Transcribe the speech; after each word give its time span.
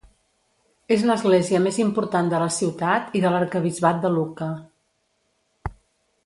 És 0.95 1.03
l'església 1.09 1.59
més 1.65 1.77
important 1.83 2.31
de 2.31 2.39
la 2.45 2.49
ciutat 2.55 3.13
i 3.19 3.23
de 3.27 3.33
l'arquebisbat 3.35 4.01
de 4.07 4.13
Lucca. 4.17 4.49